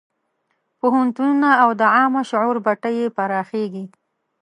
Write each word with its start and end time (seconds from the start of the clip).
پوهنتونونه 0.79 1.49
او 1.63 1.69
د 1.79 1.81
عامه 1.95 2.21
شعور 2.29 2.57
بټۍ 2.65 2.95
یې 3.01 3.07
پراخېږي. 3.17 3.85